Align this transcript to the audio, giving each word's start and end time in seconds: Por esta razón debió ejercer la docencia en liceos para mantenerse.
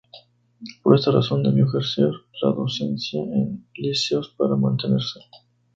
Por 0.81 0.95
esta 0.95 1.11
razón 1.11 1.43
debió 1.43 1.67
ejercer 1.67 2.09
la 2.41 2.49
docencia 2.53 3.21
en 3.21 3.67
liceos 3.75 4.33
para 4.35 4.55
mantenerse. 4.55 5.19